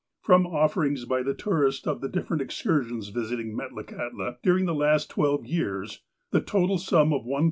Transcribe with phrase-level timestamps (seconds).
[0.23, 6.01] )From offerings by tourists of the different excursions visiting Metlakahtla during the last twelve years,
[6.31, 7.39] the total sum of $1,005.